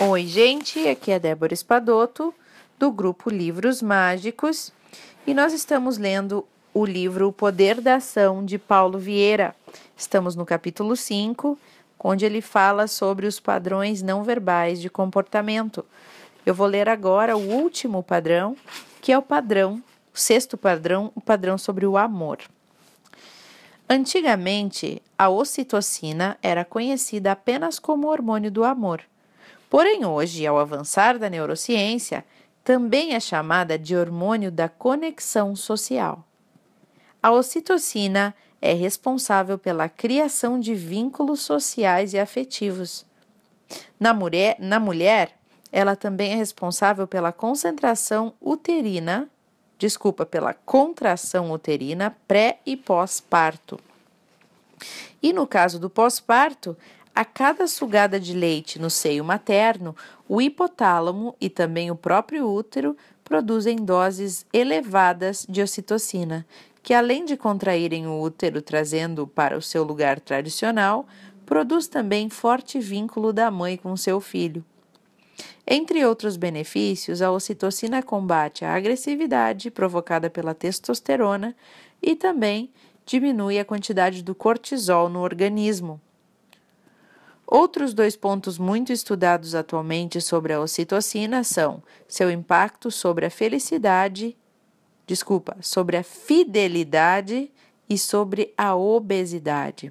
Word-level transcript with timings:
Oi, 0.00 0.26
gente, 0.28 0.86
aqui 0.86 1.10
é 1.10 1.18
Débora 1.18 1.52
Espadoto, 1.52 2.32
do 2.78 2.92
grupo 2.92 3.28
Livros 3.28 3.82
Mágicos, 3.82 4.72
e 5.26 5.34
nós 5.34 5.52
estamos 5.52 5.98
lendo 5.98 6.46
o 6.72 6.84
livro 6.84 7.26
O 7.26 7.32
Poder 7.32 7.80
da 7.80 7.96
Ação 7.96 8.44
de 8.44 8.60
Paulo 8.60 8.96
Vieira. 8.96 9.56
Estamos 9.96 10.36
no 10.36 10.46
capítulo 10.46 10.94
5, 10.94 11.58
onde 11.98 12.24
ele 12.24 12.40
fala 12.40 12.86
sobre 12.86 13.26
os 13.26 13.40
padrões 13.40 14.00
não 14.00 14.22
verbais 14.22 14.80
de 14.80 14.88
comportamento. 14.88 15.84
Eu 16.46 16.54
vou 16.54 16.68
ler 16.68 16.88
agora 16.88 17.36
o 17.36 17.40
último 17.40 18.00
padrão, 18.00 18.56
que 19.02 19.10
é 19.10 19.18
o 19.18 19.22
padrão, 19.22 19.82
o 20.14 20.18
sexto 20.18 20.56
padrão, 20.56 21.10
o 21.12 21.20
padrão 21.20 21.58
sobre 21.58 21.84
o 21.84 21.96
amor. 21.96 22.38
Antigamente, 23.90 25.02
a 25.18 25.28
ocitocina 25.28 26.38
era 26.40 26.64
conhecida 26.64 27.32
apenas 27.32 27.80
como 27.80 28.06
hormônio 28.06 28.48
do 28.48 28.62
amor. 28.62 29.02
Porém, 29.70 30.04
hoje, 30.04 30.46
ao 30.46 30.58
avançar 30.58 31.18
da 31.18 31.28
neurociência, 31.28 32.24
também 32.64 33.14
é 33.14 33.20
chamada 33.20 33.78
de 33.78 33.96
hormônio 33.96 34.50
da 34.50 34.68
conexão 34.68 35.54
social. 35.54 36.24
A 37.22 37.30
ocitocina 37.30 38.34
é 38.60 38.72
responsável 38.72 39.58
pela 39.58 39.88
criação 39.88 40.58
de 40.58 40.74
vínculos 40.74 41.40
sociais 41.40 42.12
e 42.12 42.18
afetivos. 42.18 43.04
Na 43.98 44.14
mulher, 44.14 44.56
na 44.58 44.80
mulher, 44.80 45.32
ela 45.70 45.94
também 45.94 46.32
é 46.32 46.36
responsável 46.36 47.06
pela 47.06 47.32
concentração 47.32 48.32
uterina, 48.40 49.28
desculpa, 49.78 50.24
pela 50.24 50.54
contração 50.54 51.52
uterina 51.52 52.16
pré 52.26 52.58
e 52.64 52.76
pós-parto. 52.76 53.78
E 55.22 55.32
no 55.32 55.46
caso 55.46 55.78
do 55.78 55.90
pós-parto, 55.90 56.76
a 57.18 57.24
cada 57.24 57.66
sugada 57.66 58.20
de 58.20 58.32
leite 58.32 58.78
no 58.78 58.88
seio 58.88 59.24
materno, 59.24 59.96
o 60.28 60.40
hipotálamo 60.40 61.34
e 61.40 61.50
também 61.50 61.90
o 61.90 61.96
próprio 61.96 62.48
útero 62.48 62.96
produzem 63.24 63.74
doses 63.74 64.46
elevadas 64.52 65.44
de 65.48 65.60
ocitocina, 65.60 66.46
que 66.80 66.94
além 66.94 67.24
de 67.24 67.36
contraírem 67.36 68.06
o 68.06 68.20
útero 68.20 68.62
trazendo 68.62 69.26
para 69.26 69.58
o 69.58 69.60
seu 69.60 69.82
lugar 69.82 70.20
tradicional, 70.20 71.08
produz 71.44 71.88
também 71.88 72.30
forte 72.30 72.78
vínculo 72.78 73.32
da 73.32 73.50
mãe 73.50 73.76
com 73.76 73.96
seu 73.96 74.20
filho. 74.20 74.64
Entre 75.66 76.06
outros 76.06 76.36
benefícios, 76.36 77.20
a 77.20 77.32
ocitocina 77.32 78.00
combate 78.00 78.64
a 78.64 78.76
agressividade 78.76 79.72
provocada 79.72 80.30
pela 80.30 80.54
testosterona 80.54 81.52
e 82.00 82.14
também 82.14 82.70
diminui 83.04 83.58
a 83.58 83.64
quantidade 83.64 84.22
do 84.22 84.36
cortisol 84.36 85.08
no 85.08 85.18
organismo. 85.18 86.00
Outros 87.50 87.94
dois 87.94 88.14
pontos 88.14 88.58
muito 88.58 88.92
estudados 88.92 89.54
atualmente 89.54 90.20
sobre 90.20 90.52
a 90.52 90.60
ocitocina 90.60 91.42
são 91.42 91.82
seu 92.06 92.30
impacto 92.30 92.90
sobre 92.90 93.24
a 93.24 93.30
felicidade, 93.30 94.36
desculpa, 95.06 95.56
sobre 95.62 95.96
a 95.96 96.02
fidelidade 96.02 97.50
e 97.88 97.96
sobre 97.96 98.52
a 98.54 98.76
obesidade. 98.76 99.90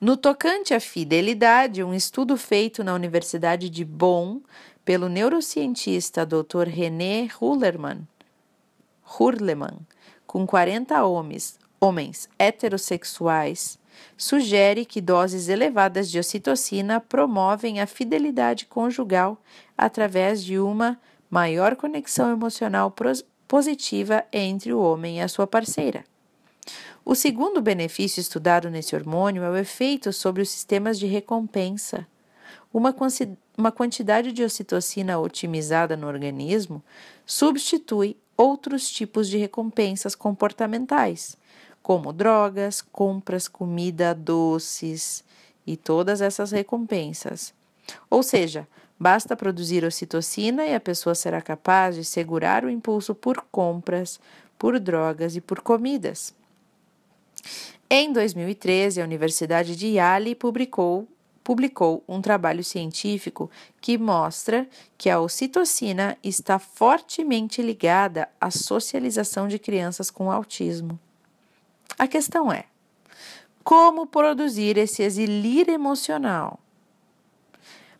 No 0.00 0.16
tocante 0.16 0.72
à 0.72 0.80
fidelidade, 0.80 1.84
um 1.84 1.92
estudo 1.92 2.38
feito 2.38 2.82
na 2.82 2.94
Universidade 2.94 3.68
de 3.68 3.84
Bonn 3.84 4.40
pelo 4.86 5.10
neurocientista 5.10 6.24
Dr. 6.24 6.68
René 6.68 7.28
Hurleman, 7.38 8.08
Hurleman 9.04 9.80
com 10.26 10.46
40 10.46 11.04
homens, 11.04 11.58
homens 11.78 12.30
heterossexuais, 12.38 13.78
sugere 14.16 14.84
que 14.84 15.00
doses 15.00 15.48
elevadas 15.48 16.10
de 16.10 16.18
ocitocina 16.18 17.00
promovem 17.00 17.80
a 17.80 17.86
fidelidade 17.86 18.66
conjugal 18.66 19.40
através 19.76 20.44
de 20.44 20.58
uma 20.58 20.98
maior 21.30 21.76
conexão 21.76 22.30
emocional 22.30 22.94
positiva 23.48 24.24
entre 24.32 24.72
o 24.72 24.80
homem 24.80 25.18
e 25.18 25.20
a 25.20 25.28
sua 25.28 25.46
parceira. 25.46 26.04
O 27.04 27.14
segundo 27.14 27.60
benefício 27.60 28.20
estudado 28.20 28.70
nesse 28.70 28.94
hormônio 28.94 29.42
é 29.42 29.50
o 29.50 29.56
efeito 29.56 30.12
sobre 30.12 30.40
os 30.42 30.50
sistemas 30.50 30.98
de 30.98 31.06
recompensa. 31.06 32.06
Uma, 32.72 32.94
uma 33.58 33.72
quantidade 33.72 34.30
de 34.30 34.44
ocitocina 34.44 35.18
otimizada 35.18 35.96
no 35.96 36.06
organismo 36.06 36.82
substitui 37.26 38.16
outros 38.36 38.88
tipos 38.88 39.28
de 39.28 39.36
recompensas 39.36 40.14
comportamentais, 40.14 41.36
como 41.82 42.12
drogas, 42.12 42.80
compras, 42.80 43.48
comida, 43.48 44.14
doces 44.14 45.24
e 45.66 45.76
todas 45.76 46.20
essas 46.20 46.52
recompensas. 46.52 47.52
Ou 48.08 48.22
seja, 48.22 48.66
basta 48.98 49.36
produzir 49.36 49.84
ocitocina 49.84 50.64
e 50.64 50.74
a 50.74 50.80
pessoa 50.80 51.14
será 51.14 51.42
capaz 51.42 51.96
de 51.96 52.04
segurar 52.04 52.64
o 52.64 52.70
impulso 52.70 53.14
por 53.14 53.44
compras, 53.50 54.20
por 54.58 54.78
drogas 54.78 55.34
e 55.34 55.40
por 55.40 55.60
comidas. 55.60 56.34
Em 57.90 58.12
2013, 58.12 59.00
a 59.00 59.04
Universidade 59.04 59.76
de 59.76 59.88
Yale 59.88 60.34
publicou, 60.34 61.06
publicou 61.42 62.02
um 62.08 62.22
trabalho 62.22 62.62
científico 62.62 63.50
que 63.80 63.98
mostra 63.98 64.66
que 64.96 65.10
a 65.10 65.20
ocitocina 65.20 66.16
está 66.22 66.58
fortemente 66.58 67.60
ligada 67.60 68.28
à 68.40 68.50
socialização 68.50 69.48
de 69.48 69.58
crianças 69.58 70.10
com 70.10 70.30
autismo. 70.30 70.98
A 71.98 72.06
questão 72.06 72.52
é: 72.52 72.64
como 73.62 74.06
produzir 74.06 74.76
esse 74.76 75.02
exilir 75.02 75.68
emocional? 75.68 76.58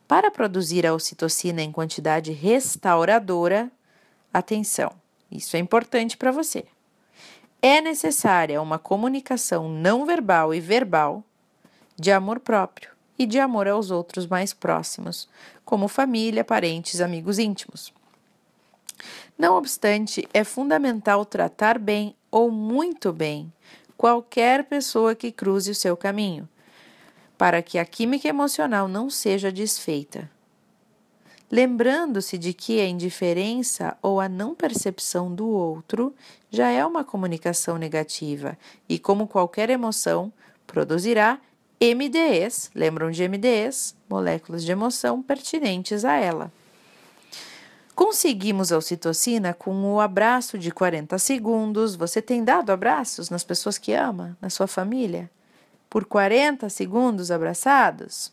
Para 0.08 0.30
produzir 0.30 0.86
a 0.86 0.92
ocitocina 0.92 1.62
em 1.62 1.72
quantidade 1.72 2.32
restauradora, 2.32 3.70
atenção, 4.32 4.92
isso 5.30 5.56
é 5.56 5.58
importante 5.58 6.16
para 6.16 6.30
você. 6.30 6.64
É 7.62 7.80
necessária 7.80 8.60
uma 8.60 8.78
comunicação 8.78 9.68
não 9.68 10.04
verbal 10.04 10.52
e 10.52 10.60
verbal 10.60 11.22
de 11.96 12.10
amor 12.10 12.40
próprio 12.40 12.90
e 13.18 13.24
de 13.24 13.38
amor 13.38 13.68
aos 13.68 13.90
outros 13.90 14.26
mais 14.26 14.52
próximos, 14.52 15.28
como 15.64 15.86
família, 15.86 16.42
parentes, 16.42 17.00
amigos 17.00 17.38
íntimos. 17.38 17.92
Não 19.38 19.56
obstante, 19.56 20.28
é 20.34 20.44
fundamental 20.44 21.24
tratar 21.24 21.78
bem 21.78 22.16
ou 22.30 22.50
muito 22.50 23.12
bem 23.12 23.52
qualquer 24.02 24.64
pessoa 24.64 25.14
que 25.14 25.30
cruze 25.30 25.70
o 25.70 25.76
seu 25.76 25.96
caminho, 25.96 26.48
para 27.38 27.62
que 27.62 27.78
a 27.78 27.84
química 27.84 28.26
emocional 28.26 28.88
não 28.88 29.08
seja 29.08 29.52
desfeita. 29.52 30.28
Lembrando-se 31.48 32.36
de 32.36 32.52
que 32.52 32.80
a 32.80 32.88
indiferença 32.88 33.96
ou 34.02 34.20
a 34.20 34.28
não 34.28 34.56
percepção 34.56 35.32
do 35.32 35.46
outro 35.46 36.12
já 36.50 36.68
é 36.68 36.84
uma 36.84 37.04
comunicação 37.04 37.78
negativa 37.78 38.58
e, 38.88 38.98
como 38.98 39.28
qualquer 39.28 39.70
emoção, 39.70 40.32
produzirá 40.66 41.38
MDEs, 41.80 42.72
lembram 42.74 43.08
de 43.08 43.28
MDEs? 43.28 43.94
Moléculas 44.10 44.64
de 44.64 44.72
emoção 44.72 45.22
pertinentes 45.22 46.04
a 46.04 46.16
ela. 46.16 46.52
Conseguimos 47.94 48.72
a 48.72 48.78
ocitocina 48.78 49.52
com 49.52 49.92
o 49.92 50.00
abraço 50.00 50.58
de 50.58 50.70
40 50.70 51.18
segundos. 51.18 51.94
Você 51.94 52.22
tem 52.22 52.42
dado 52.42 52.70
abraços 52.70 53.28
nas 53.28 53.44
pessoas 53.44 53.76
que 53.76 53.92
ama, 53.92 54.36
na 54.40 54.48
sua 54.48 54.66
família? 54.66 55.30
Por 55.90 56.06
40 56.06 56.70
segundos 56.70 57.30
abraçados? 57.30 58.32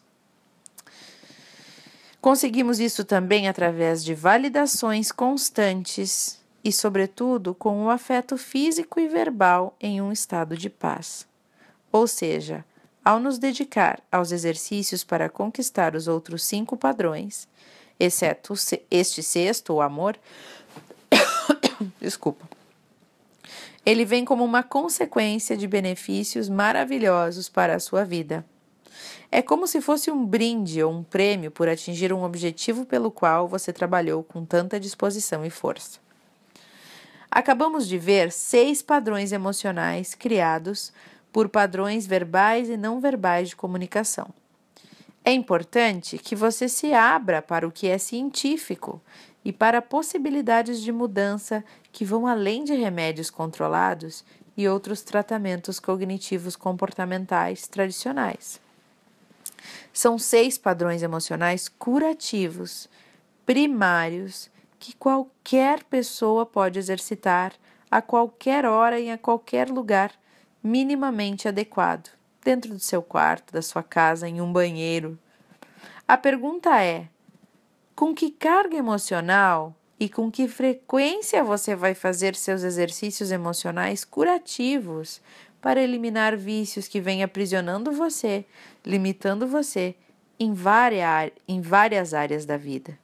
Conseguimos 2.22 2.80
isso 2.80 3.03
também 3.03 3.48
através 3.48 4.03
de 4.03 4.14
validações 4.14 5.12
constantes 5.12 6.40
e, 6.64 6.72
sobretudo, 6.72 7.53
com 7.53 7.86
o 7.86 7.90
afeto 7.90 8.38
físico 8.38 9.00
e 9.00 9.08
verbal 9.08 9.75
em 9.80 10.02
um 10.02 10.12
estado 10.12 10.58
de 10.58 10.69
paz. 10.69 11.25
Ou 11.92 12.08
seja, 12.08 12.64
ao 13.03 13.19
nos 13.19 13.38
dedicar 13.38 14.02
aos 14.12 14.31
exercícios 14.31 15.03
para 15.03 15.30
conquistar 15.30 15.96
os 15.96 16.08
outros 16.08 16.44
cinco 16.44 16.75
padrões, 16.75 17.48
exceto 18.00 18.54
este 18.90 19.22
sexto, 19.22 19.74
o 19.74 19.81
amor. 19.81 20.18
Desculpa. 22.00 22.48
Ele 23.86 24.06
vem 24.06 24.24
como 24.24 24.44
uma 24.44 24.62
consequência 24.62 25.57
de 25.57 25.68
benefícios 25.68 26.48
maravilhosos 26.48 27.50
para 27.50 27.75
a 27.75 27.80
sua 27.80 28.04
vida. 28.04 28.46
É 29.31 29.42
como 29.42 29.68
se 29.68 29.80
fosse 29.80 30.10
um 30.10 30.25
brinde 30.25 30.81
ou 30.81 30.92
um 30.92 31.04
prêmio 31.04 31.51
por 31.51 31.69
atingir 31.69 32.12
um 32.12 32.24
objetivo 32.24 32.86
pelo 32.86 33.12
qual 33.12 33.48
você 33.48 33.72
trabalhou 33.72 34.24
com 34.24 34.44
tanta 34.44 34.80
disposição 34.80 35.45
e 35.45 35.50
força. 35.50 36.00
Acabamos 37.31 37.88
de 37.88 37.98
ver 37.98 38.31
seis 38.31 38.81
padrões 38.81 39.31
emocionais 39.31 40.16
criados 40.16 40.92
por 41.31 41.48
padrões 41.48 42.07
verbais 42.07 42.69
e 42.69 42.75
não 42.75 43.00
verbais 43.00 43.50
de 43.50 43.56
comunicação. 43.56 44.28
É 45.24 45.31
importante 45.31 46.18
que 46.18 46.36
você 46.36 46.68
se 46.68 46.94
abra 46.94 47.42
para 47.42 47.68
o 47.68 47.71
que 47.71 47.88
é 47.88 47.98
científico 47.98 49.01
e 49.44 49.51
para 49.51 49.81
possibilidades 49.81 50.81
de 50.81 50.92
mudança 50.92 51.63
que 51.92 52.06
vão 52.06 52.25
além 52.25 52.63
de 52.63 52.74
remédios 52.74 53.30
controlados 53.30 54.24
e 54.56 54.68
outros 54.68 55.01
tratamentos 55.01 55.80
cognitivos 55.80 56.56
comportamentais 56.56 57.68
tradicionais. 57.68 58.60
São 59.94 60.18
seis 60.18 60.57
padrões 60.57 61.04
emocionais 61.04 61.68
curativos, 61.68 62.89
primários, 63.45 64.50
que 64.77 64.95
qualquer 64.95 65.83
pessoa 65.83 66.45
pode 66.45 66.80
exercitar 66.80 67.54
a 67.92 68.01
qualquer 68.01 68.66
hora 68.66 69.00
e 69.00 69.10
a 69.10 69.18
qualquer 69.18 69.69
lugar 69.69 70.12
minimamente 70.63 71.48
adequado, 71.48 72.10
dentro 72.44 72.74
do 72.74 72.80
seu 72.80 73.01
quarto, 73.01 73.53
da 73.53 73.62
sua 73.62 73.83
casa, 73.83 74.27
em 74.27 74.41
um 74.41 74.51
banheiro. 74.51 75.18
A 76.07 76.18
pergunta 76.18 76.81
é: 76.81 77.07
com 77.95 78.13
que 78.13 78.31
carga 78.31 78.77
emocional 78.77 79.75
e 80.00 80.07
com 80.07 80.31
que 80.31 80.47
frequência 80.47 81.44
você 81.44 81.75
vai 81.75 81.94
fazer 81.94 82.36
seus 82.36 82.63
exercícios 82.63 83.31
emocionais 83.31 84.06
curativos 84.06 85.21
para 85.62 85.81
eliminar 85.81 86.38
vícios 86.38 86.88
que 86.88 87.01
vêm 87.01 87.21
aprisionando 87.21 87.91
você, 87.91 88.45
limitando 88.85 89.45
você 89.45 89.95
em, 90.39 90.53
várias, 90.53 91.31
em 91.47 91.62
várias 91.62 92.13
áreas 92.13 92.45
da 92.45 92.56
vida? 92.56 92.97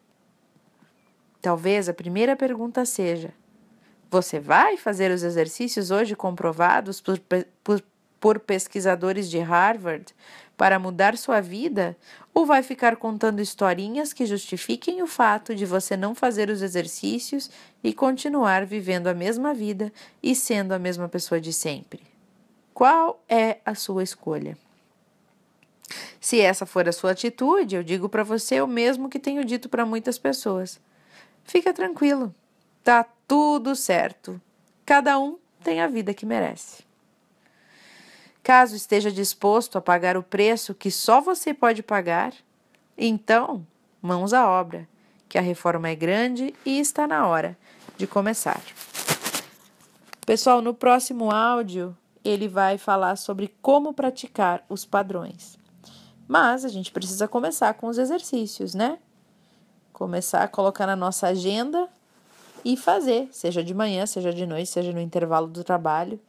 Talvez 1.41 1.89
a 1.89 1.93
primeira 1.93 2.35
pergunta 2.35 2.85
seja: 2.85 3.33
você 4.09 4.39
vai 4.39 4.77
fazer 4.77 5.11
os 5.11 5.21
exercícios 5.21 5.91
hoje 5.91 6.15
comprovados 6.15 7.01
por, 7.01 7.19
por, 7.63 7.83
por 8.19 8.39
pesquisadores 8.39 9.29
de 9.29 9.39
Harvard 9.39 10.13
para 10.57 10.79
mudar 10.79 11.17
sua 11.17 11.41
vida? 11.41 11.95
Ou 12.33 12.45
vai 12.45 12.63
ficar 12.63 12.95
contando 12.97 13.41
historinhas 13.41 14.13
que 14.13 14.25
justifiquem 14.25 15.01
o 15.01 15.07
fato 15.07 15.55
de 15.55 15.65
você 15.65 15.95
não 15.95 16.13
fazer 16.13 16.49
os 16.49 16.61
exercícios 16.61 17.49
e 17.83 17.93
continuar 17.93 18.65
vivendo 18.65 19.07
a 19.07 19.13
mesma 19.13 19.53
vida 19.53 19.91
e 20.21 20.35
sendo 20.35 20.73
a 20.73 20.79
mesma 20.79 21.07
pessoa 21.07 21.39
de 21.39 21.53
sempre? 21.53 22.01
Qual 22.73 23.23
é 23.29 23.59
a 23.65 23.73
sua 23.73 24.03
escolha? 24.03 24.57
Se 26.19 26.41
essa 26.41 26.65
for 26.65 26.89
a 26.89 26.91
sua 26.91 27.11
atitude, 27.11 27.75
eu 27.75 27.83
digo 27.83 28.09
para 28.09 28.23
você 28.23 28.59
o 28.61 28.67
mesmo 28.67 29.09
que 29.09 29.19
tenho 29.19 29.45
dito 29.45 29.69
para 29.69 29.85
muitas 29.85 30.17
pessoas. 30.17 30.79
Fica 31.43 31.71
tranquilo, 31.71 32.33
tá 32.83 33.05
tudo 33.27 33.75
certo. 33.75 34.41
Cada 34.85 35.17
um 35.19 35.37
tem 35.63 35.81
a 35.81 35.87
vida 35.87 36.13
que 36.13 36.25
merece. 36.25 36.84
Caso 38.45 38.75
esteja 38.75 39.11
disposto 39.11 39.75
a 39.75 39.81
pagar 39.81 40.15
o 40.15 40.21
preço 40.21 40.75
que 40.75 40.91
só 40.91 41.19
você 41.19 41.51
pode 41.51 41.81
pagar, 41.81 42.31
então, 42.95 43.65
mãos 43.99 44.33
à 44.33 44.47
obra, 44.47 44.87
que 45.27 45.39
a 45.39 45.41
reforma 45.41 45.89
é 45.89 45.95
grande 45.95 46.53
e 46.63 46.79
está 46.79 47.07
na 47.07 47.25
hora 47.25 47.57
de 47.97 48.05
começar. 48.05 48.61
Pessoal, 50.27 50.61
no 50.61 50.75
próximo 50.75 51.31
áudio 51.31 51.97
ele 52.23 52.47
vai 52.47 52.77
falar 52.77 53.15
sobre 53.15 53.51
como 53.63 53.95
praticar 53.95 54.63
os 54.69 54.85
padrões. 54.85 55.57
Mas 56.27 56.63
a 56.63 56.69
gente 56.69 56.91
precisa 56.91 57.27
começar 57.27 57.73
com 57.73 57.87
os 57.87 57.97
exercícios, 57.97 58.75
né? 58.75 58.99
Começar 59.91 60.43
a 60.43 60.47
colocar 60.47 60.85
na 60.85 60.95
nossa 60.95 61.29
agenda 61.29 61.89
e 62.63 62.77
fazer, 62.77 63.27
seja 63.31 63.63
de 63.63 63.73
manhã, 63.73 64.05
seja 64.05 64.31
de 64.31 64.45
noite, 64.45 64.69
seja 64.69 64.91
no 64.91 65.01
intervalo 65.01 65.47
do 65.47 65.63
trabalho 65.63 66.19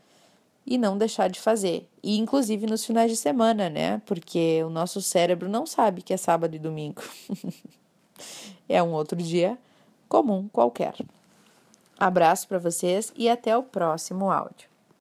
e 0.67 0.77
não 0.77 0.99
deixar 0.99 1.29
de 1.29 1.41
fazer. 1.41 1.89
E 2.03 2.19
inclusive 2.19 2.67
nos 2.67 2.85
finais 2.85 3.11
de 3.11 3.17
semana, 3.17 3.71
né? 3.71 4.03
Porque 4.05 4.63
o 4.65 4.71
nosso 4.71 5.01
cérebro 5.01 5.49
não 5.49 5.65
sabe 5.65 6.03
que 6.03 6.13
é 6.13 6.17
sábado 6.17 6.57
e 6.57 6.59
domingo. 6.59 7.03
é 8.69 8.83
um 8.83 8.93
outro 8.93 9.17
dia 9.17 9.57
comum 10.09 10.49
qualquer. 10.49 10.95
Abraço 11.99 12.49
para 12.49 12.59
vocês 12.59 13.13
e 13.17 13.29
até 13.29 13.57
o 13.57 13.63
próximo 13.63 14.31
áudio. 14.31 14.76